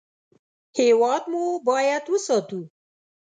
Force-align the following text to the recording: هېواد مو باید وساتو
هېواد 0.77 1.23
مو 1.31 1.43
باید 1.67 2.03
وساتو 2.13 2.59